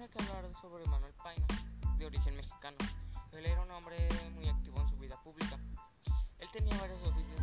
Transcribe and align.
hay 0.00 0.08
que 0.08 0.22
hablar 0.22 0.52
sobre 0.60 0.84
Manuel 0.86 1.12
Paina, 1.14 1.46
de 1.98 2.06
origen 2.06 2.36
mexicano. 2.36 2.76
Él 3.32 3.46
era 3.46 3.62
un 3.62 3.70
hombre 3.70 3.96
muy 4.34 4.48
activo 4.48 4.80
en 4.80 4.88
su 4.88 4.96
vida 4.96 5.20
pública. 5.22 5.58
Él 6.38 6.48
tenía 6.52 6.76
varios 6.80 7.02
oficios, 7.02 7.40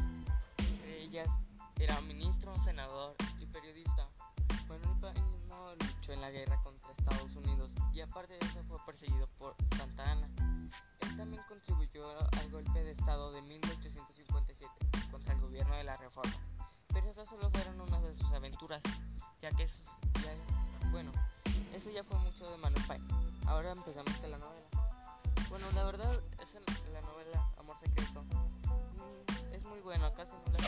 entre 0.58 1.02
ellas 1.02 1.28
era 1.80 2.00
ministro, 2.02 2.54
senador 2.64 3.16
y 3.40 3.46
periodista. 3.48 4.08
Manuel 4.70 5.00
Paina 5.02 5.36
luchó 5.80 6.14
en 6.14 6.22
la 6.22 6.32
guerra 6.32 6.62
contra 6.64 6.92
Estados 6.92 7.36
Unidos 7.36 7.70
y 7.94 8.02
aparte 8.02 8.34
de 8.34 8.46
eso 8.46 8.64
fue 8.68 8.78
perseguido 8.86 9.28
por 9.38 9.56
Santa 9.78 10.12
Ana. 10.12 10.30
Él 11.02 11.18
también 11.18 11.42
contribuyó 11.50 12.10
al 12.40 12.52
golpe 12.52 12.84
de 12.84 12.92
Estado 12.92 13.32
de 13.32 13.42
1857 13.42 14.72
contra 15.12 15.34
el 15.34 15.42
gobierno 15.42 15.76
de 15.76 15.84
la 15.84 15.98
Reforma. 15.98 16.36
Pero 16.94 17.10
estas 17.10 17.28
solo 17.28 17.50
fueron 17.50 17.82
una 17.82 18.00
de 18.00 18.18
sus 18.18 18.32
aventuras, 18.32 18.82
ya 19.42 19.50
que 19.50 19.64
eso 19.64 19.76
ya, 20.24 20.90
bueno, 20.92 21.12
eso 21.76 21.90
ya 21.92 22.04
fue 22.06 22.18
mucho 22.20 22.50
de 22.50 22.58
Manuel 22.58 22.84
Paina. 22.88 23.06
Ahora 23.48 23.72
empezamos 23.74 24.14
con 24.16 24.32
la 24.32 24.38
novela. 24.38 24.68
Bueno, 25.50 25.70
la 25.74 25.84
verdad 25.84 26.22
es 26.40 26.54
la 26.94 27.02
novela 27.02 27.50
Amor 27.58 27.78
Secreto. 27.82 28.24
Mm, 28.24 29.54
Es 29.54 29.62
muy 29.64 29.82
buena, 29.82 30.14
casi 30.14 30.32
no 30.32 30.54
la 30.54 30.60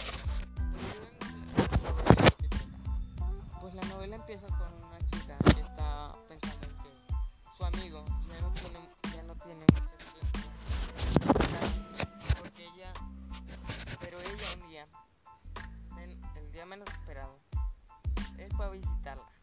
Pues 3.61 3.73
la 3.73 3.81
novela 3.83 4.17
empieza 4.17 4.47
con 4.47 4.73
una 4.83 4.97
chica 5.11 5.37
que 5.45 5.61
está 5.61 6.11
pensando 6.27 6.65
en 6.65 6.77
que 6.83 6.89
su 7.55 7.63
amigo 7.63 8.03
ya 8.27 8.41
no 8.41 8.51
tiene, 8.53 8.79
ya 9.15 9.23
no 9.23 9.35
tiene 9.35 9.65
mucho 9.73 9.97
tiempo. 10.13 10.39
Porque 12.37 12.65
ella, 12.65 12.91
pero 14.01 14.19
ella 14.19 14.53
un 14.61 14.67
día, 14.67 14.87
el 16.35 16.51
día 16.51 16.65
menos 16.65 16.89
esperado, 16.89 17.39
él 18.37 18.51
fue 18.57 18.65
a 18.65 18.69
visitarla 18.69 19.36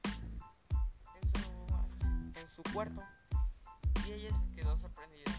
su, 2.54 2.62
cuarto. 2.72 3.02
Y 4.06 4.12
ella 4.12 4.30
se 4.46 4.54
quedó 4.54 4.78
sorprendida, 4.78 5.32